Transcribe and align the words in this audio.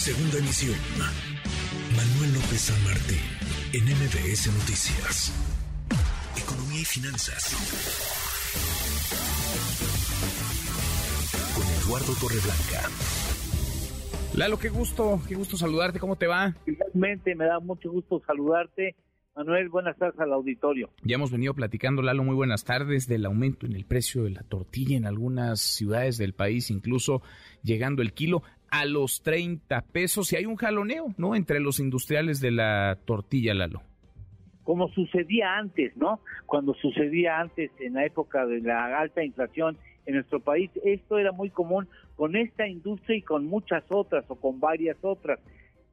Segunda 0.00 0.38
emisión. 0.38 0.78
Manuel 1.94 2.32
López 2.32 2.58
San 2.58 2.84
Martín, 2.84 3.20
en 3.74 3.84
MBS 3.84 4.46
Noticias. 4.46 5.30
Economía 6.42 6.80
y 6.80 6.84
finanzas. 6.86 7.52
Con 11.54 11.66
Eduardo 11.84 12.14
Torreblanca. 12.18 12.88
Lalo, 14.38 14.58
qué 14.58 14.70
gusto, 14.70 15.20
qué 15.28 15.34
gusto 15.34 15.58
saludarte, 15.58 16.00
¿cómo 16.00 16.16
te 16.16 16.26
va? 16.26 16.54
Finalmente 16.64 17.34
me 17.34 17.44
da 17.44 17.60
mucho 17.60 17.90
gusto 17.90 18.22
saludarte. 18.26 18.96
Manuel, 19.36 19.68
buenas 19.68 19.98
tardes 19.98 20.18
al 20.18 20.32
auditorio. 20.32 20.90
Ya 21.02 21.16
hemos 21.16 21.30
venido 21.30 21.52
platicando, 21.52 22.00
Lalo, 22.00 22.24
muy 22.24 22.34
buenas 22.34 22.64
tardes, 22.64 23.06
del 23.06 23.26
aumento 23.26 23.66
en 23.66 23.74
el 23.74 23.84
precio 23.84 24.24
de 24.24 24.30
la 24.30 24.44
tortilla 24.44 24.96
en 24.96 25.04
algunas 25.04 25.60
ciudades 25.60 26.16
del 26.16 26.32
país, 26.32 26.70
incluso 26.70 27.22
llegando 27.62 28.00
el 28.00 28.14
kilo 28.14 28.42
a 28.70 28.84
los 28.84 29.22
30 29.22 29.80
pesos 29.92 30.32
y 30.32 30.36
hay 30.36 30.46
un 30.46 30.56
jaloneo, 30.56 31.14
¿no? 31.18 31.34
Entre 31.34 31.60
los 31.60 31.80
industriales 31.80 32.40
de 32.40 32.52
la 32.52 32.98
tortilla, 33.04 33.54
Lalo. 33.54 33.82
Como 34.62 34.88
sucedía 34.88 35.56
antes, 35.56 35.96
¿no? 35.96 36.20
Cuando 36.46 36.74
sucedía 36.74 37.40
antes 37.40 37.70
en 37.80 37.94
la 37.94 38.04
época 38.04 38.46
de 38.46 38.60
la 38.60 38.98
alta 38.98 39.24
inflación 39.24 39.76
en 40.06 40.14
nuestro 40.14 40.40
país, 40.40 40.70
esto 40.84 41.18
era 41.18 41.32
muy 41.32 41.50
común 41.50 41.88
con 42.14 42.36
esta 42.36 42.68
industria 42.68 43.16
y 43.16 43.22
con 43.22 43.46
muchas 43.46 43.84
otras 43.88 44.24
o 44.28 44.36
con 44.36 44.60
varias 44.60 44.96
otras. 45.02 45.40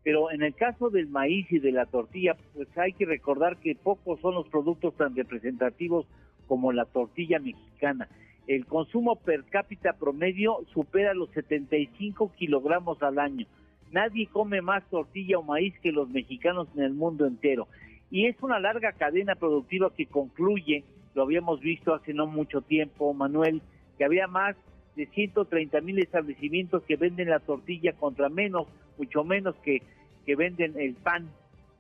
Pero 0.04 0.32
en 0.32 0.44
el 0.44 0.54
caso 0.54 0.90
del 0.90 1.08
maíz 1.08 1.52
y 1.52 1.60
de 1.60 1.72
la 1.72 1.86
tortilla, 1.86 2.38
pues 2.54 2.68
hay 2.78 2.94
que 2.94 3.06
recordar 3.06 3.58
que 3.58 3.76
pocos 3.76 4.20
son 4.22 4.36
los 4.36 4.48
productos 4.48 4.96
tan 4.96 5.16
representativos 5.16 6.06
como 6.48 6.72
la 6.72 6.86
tortilla 6.86 7.40
mexicana 7.40 8.08
el 8.48 8.66
consumo 8.66 9.18
per 9.18 9.44
cápita 9.44 9.94
promedio 9.94 10.66
supera 10.74 11.14
los 11.14 11.30
75 11.32 12.32
kilogramos 12.38 13.02
al 13.04 13.20
año. 13.20 13.46
Nadie 13.92 14.28
come 14.28 14.62
más 14.62 14.84
tortilla 14.90 15.38
o 15.38 15.44
maíz 15.44 15.78
que 15.80 15.92
los 15.92 16.10
mexicanos 16.10 16.68
en 16.76 16.84
el 16.84 16.94
mundo 16.94 17.26
entero. 17.26 17.68
Y 18.10 18.26
es 18.28 18.42
una 18.42 18.60
larga 18.60 18.94
cadena 18.94 19.36
productiva 19.36 19.94
que 19.94 20.06
concluye, 20.06 20.86
lo 21.14 21.24
habíamos 21.24 21.60
visto 21.60 21.94
hace 21.94 22.14
no 22.14 22.26
mucho 22.26 22.62
tiempo, 22.62 23.14
Manuel, 23.14 23.62
que 23.98 24.06
había 24.06 24.28
más 24.28 24.56
de 24.96 25.08
130 25.08 25.82
mil 25.82 26.00
establecimientos 26.00 26.84
que 26.84 26.96
venden 26.96 27.30
la 27.30 27.40
tortilla 27.40 27.94
contra 27.94 28.30
menos, 28.30 28.68
mucho 28.98 29.24
menos 29.26 29.56
que, 29.58 29.82
que 30.26 30.36
venden 30.36 30.74
el 30.80 30.96
pan, 30.96 31.30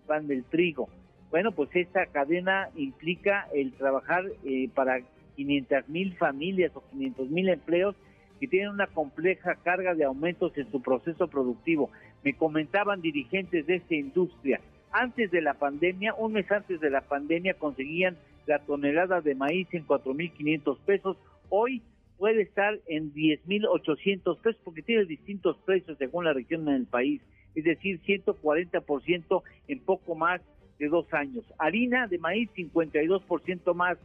pan 0.05 0.27
del 0.27 0.43
trigo. 0.43 0.89
Bueno, 1.29 1.51
pues 1.51 1.69
esta 1.75 2.05
cadena 2.07 2.69
implica 2.75 3.47
el 3.53 3.73
trabajar 3.73 4.25
eh, 4.45 4.69
para 4.73 5.01
500 5.37 5.87
mil 5.87 6.17
familias 6.17 6.71
o 6.75 6.83
500 6.91 7.29
mil 7.29 7.47
empleos 7.47 7.95
que 8.39 8.47
tienen 8.47 8.69
una 8.69 8.87
compleja 8.87 9.55
carga 9.63 9.95
de 9.95 10.03
aumentos 10.03 10.51
en 10.57 10.69
su 10.69 10.81
proceso 10.81 11.27
productivo. 11.27 11.89
Me 12.23 12.33
comentaban 12.33 13.01
dirigentes 13.01 13.65
de 13.65 13.75
esta 13.75 13.95
industria, 13.95 14.59
antes 14.91 15.31
de 15.31 15.41
la 15.41 15.53
pandemia, 15.53 16.13
un 16.15 16.33
mes 16.33 16.51
antes 16.51 16.79
de 16.79 16.89
la 16.89 17.01
pandemia, 17.01 17.53
conseguían 17.55 18.17
la 18.45 18.59
tonelada 18.59 19.21
de 19.21 19.35
maíz 19.35 19.67
en 19.71 19.85
4.500 19.85 20.79
pesos. 20.85 21.17
Hoy 21.49 21.81
puede 22.17 22.41
estar 22.41 22.79
en 22.87 23.13
10.800 23.13 24.39
pesos 24.39 24.61
porque 24.63 24.81
tiene 24.81 25.05
distintos 25.05 25.57
precios 25.65 25.97
según 25.97 26.25
la 26.25 26.33
región 26.33 26.67
en 26.67 26.75
el 26.75 26.85
país, 26.85 27.21
es 27.53 27.63
decir, 27.63 28.01
140% 28.01 29.43
en 29.67 29.79
poco 29.81 30.15
más 30.15 30.41
de 30.79 30.87
dos 30.87 31.11
años. 31.13 31.43
Harina 31.59 32.07
de 32.07 32.17
maíz, 32.17 32.49
52% 32.55 33.73
más. 33.73 33.97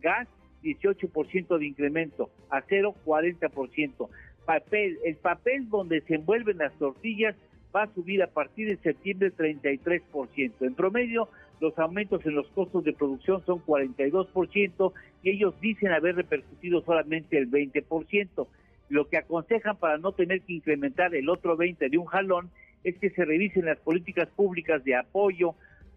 Gas, 0.00 0.28
18% 0.62 1.58
de 1.58 1.66
incremento, 1.66 2.30
acero 2.50 2.94
40%. 3.04 4.08
Papel, 4.44 4.98
el 5.04 5.16
papel 5.16 5.68
donde 5.68 6.00
se 6.02 6.14
envuelven 6.14 6.58
las 6.58 6.72
tortillas 6.78 7.36
va 7.74 7.82
a 7.82 7.94
subir 7.94 8.22
a 8.22 8.28
partir 8.28 8.68
de 8.68 8.76
septiembre 8.78 9.32
33%. 9.32 10.52
En 10.60 10.74
promedio, 10.74 11.28
los 11.60 11.78
aumentos 11.78 12.24
en 12.24 12.34
los 12.34 12.48
costos 12.48 12.84
de 12.84 12.92
producción 12.92 13.44
son 13.44 13.60
42% 13.64 14.92
y 15.22 15.30
ellos 15.30 15.54
dicen 15.60 15.92
haber 15.92 16.16
repercutido 16.16 16.82
solamente 16.82 17.36
el 17.36 17.50
20%. 17.50 18.46
Lo 18.88 19.08
que 19.08 19.18
aconsejan 19.18 19.76
para 19.76 19.98
no 19.98 20.12
tener 20.12 20.40
que 20.42 20.54
incrementar 20.54 21.14
el 21.14 21.28
otro 21.28 21.56
20% 21.56 21.90
de 21.90 21.98
un 21.98 22.06
jalón 22.06 22.50
es 22.84 22.96
que 22.98 23.10
se 23.10 23.24
revisen 23.24 23.66
las 23.66 23.78
políticas 23.78 24.28
públicas 24.28 24.82
de 24.84 24.96
apoyo 24.96 25.54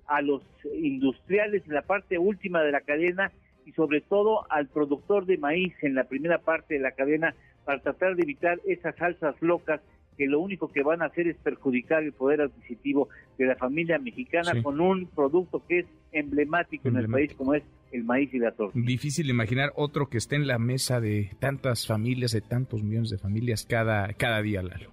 a 0.08 0.22
los 0.22 0.42
industriales 0.74 1.64
en 1.68 1.74
la 1.74 1.84
parte 1.84 2.18
última 2.18 2.64
de 2.64 2.72
la 2.72 2.82
cadena 2.82 3.32
y 3.66 3.72
sobre 3.74 4.02
todo 4.02 4.52
al 4.52 4.68
productor 4.68 5.26
de 5.26 5.38
maíz 5.38 5.74
en 5.82 5.96
la 5.96 6.06
primera 6.06 6.40
parte 6.40 6.76
de 6.76 6.80
la 6.80 6.92
cadena 6.92 7.36
para 7.66 7.80
tratar 7.82 8.16
de 8.16 8.24
evitar 8.24 8.60
esas 8.66 9.00
alzas 9.02 9.36
locas 9.42 9.82
que 10.18 10.28
lo 10.28 10.40
único 10.40 10.72
que 10.72 10.84
van 10.84 11.02
a 11.02 11.06
hacer 11.06 11.28
es 11.28 11.38
perjudicar 11.38 12.04
el 12.04 12.14
poder 12.14 12.42
adquisitivo 12.42 13.10
de 13.38 13.46
la 13.46 13.56
familia 13.56 13.98
mexicana 13.98 14.62
con 14.62 14.80
un 14.80 15.08
producto 15.08 15.66
que 15.68 15.80
es 15.80 15.86
emblemático, 16.12 16.90
en 16.90 16.98
el 16.98 17.08
país 17.08 17.34
como 17.34 17.54
es 17.54 17.64
el 17.92 18.04
maíz 18.04 18.34
y 18.34 18.40
la 18.40 18.52
tortilla. 18.52 18.86
Difícil 18.86 19.30
imaginar 19.30 19.72
otro 19.76 20.10
que 20.10 20.18
esté 20.18 20.36
en 20.36 20.48
la 20.48 20.60
mesa 20.60 21.00
de 21.00 21.32
tantas 21.40 21.88
familias, 21.88 22.32
de 22.32 22.42
tantos 22.42 22.84
millones 22.84 23.10
de 23.10 23.18
familias 23.18 23.66
cada, 23.66 24.14
cada 24.14 24.42
día, 24.42 24.62
Lalo. 24.62 24.92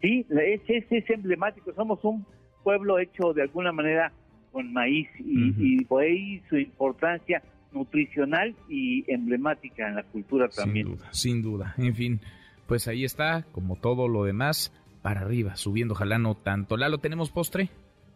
Sí, 0.00 0.26
es, 0.30 0.60
es, 0.68 1.10
emblemático. 1.10 1.72
Somos 1.74 2.02
un 2.04 2.26
pueblo 2.62 2.98
hecho 2.98 3.32
de 3.32 3.42
alguna 3.42 3.72
manera 3.72 4.12
con 4.52 4.72
maíz 4.72 5.08
y, 5.18 5.54
y 5.58 5.84
por 5.84 6.02
ahí 6.02 6.42
su 6.48 6.56
importancia 6.56 7.42
nutricional 7.76 8.56
y 8.68 9.04
emblemática 9.12 9.88
en 9.88 9.96
la 9.96 10.02
cultura 10.02 10.48
también. 10.48 10.86
Sin 10.86 10.96
duda, 10.96 11.12
sin 11.12 11.42
duda. 11.42 11.74
En 11.78 11.94
fin, 11.94 12.20
pues 12.66 12.88
ahí 12.88 13.04
está, 13.04 13.44
como 13.52 13.76
todo 13.76 14.08
lo 14.08 14.24
demás, 14.24 14.72
para 15.02 15.20
arriba, 15.20 15.56
subiendo, 15.56 15.94
ojalá 15.94 16.18
no 16.18 16.34
tanto. 16.34 16.76
Lalo, 16.76 16.98
¿tenemos 16.98 17.30
postre? 17.30 17.68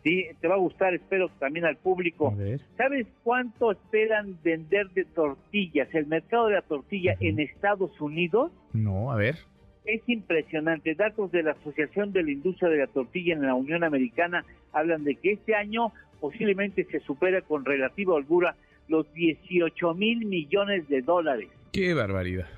Sí, 0.03 0.25
te 0.41 0.48
va 0.48 0.54
a 0.54 0.59
gustar, 0.59 0.94
espero 0.94 1.28
también 1.38 1.66
al 1.66 1.76
público. 1.76 2.34
¿Sabes 2.78 3.06
cuánto 3.22 3.71
esperan 3.71 4.38
vender 4.43 4.88
de 4.91 5.04
tortillas, 5.04 5.94
el 5.94 6.06
mercado 6.06 6.47
de 6.47 6.54
la 6.54 6.62
tortilla 6.62 7.16
en 7.21 7.38
Estados 7.38 8.00
Unidos? 8.00 8.50
No, 8.72 9.12
a 9.12 9.16
ver. 9.16 9.37
Es 9.84 10.00
impresionante. 10.06 10.94
Datos 10.94 11.31
de 11.32 11.42
la 11.42 11.53
Asociación 11.53 12.12
de 12.12 12.22
la 12.22 12.31
Industria 12.31 12.71
de 12.71 12.78
la 12.78 12.87
Tortilla 12.87 13.34
en 13.34 13.42
la 13.42 13.54
Unión 13.54 13.84
Americana 13.84 14.44
hablan 14.72 15.04
de 15.04 15.16
que 15.16 15.32
este 15.32 15.54
año 15.54 15.92
posiblemente 16.19 16.84
se 16.84 17.00
supera 17.00 17.42
con 17.42 17.65
relativa 17.65 18.15
holgura 18.15 18.56
los 18.90 19.10
18 19.14 19.94
mil 19.94 20.26
millones 20.26 20.86
de 20.88 21.00
dólares. 21.00 21.48
¡Qué 21.72 21.94
barbaridad! 21.94 22.48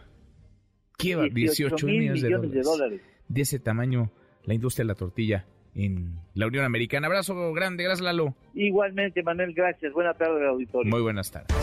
¡Qué 0.99 1.31
18 1.33 1.87
mil 1.87 2.11
millones, 2.13 2.53
de, 2.53 2.63
dólares. 2.63 3.01
de 3.29 3.41
ese 3.41 3.59
tamaño 3.59 4.11
la 4.45 4.55
industria 4.55 4.85
de 4.85 4.89
la 4.89 4.95
tortilla 4.95 5.47
en 5.75 6.21
la 6.35 6.47
Unión 6.47 6.65
Americana. 6.65 7.07
Abrazo 7.07 7.53
grande, 7.53 7.85
gracias 7.85 8.05
Lalo. 8.05 8.35
Igualmente, 8.55 9.23
Manuel, 9.23 9.53
gracias. 9.53 9.93
Buenas 9.93 10.17
tardes, 10.17 10.43
auditorio. 10.49 10.91
Muy 10.91 11.03
buenas 11.03 11.31
tardes. 11.31 11.55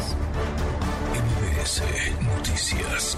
MBS 1.13 1.83
Noticias. 2.37 3.17